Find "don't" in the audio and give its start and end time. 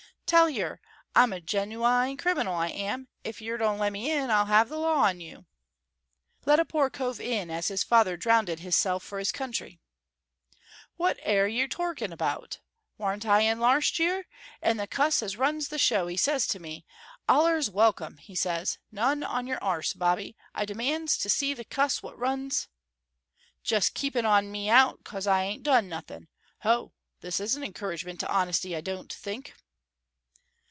3.57-3.79, 28.79-29.11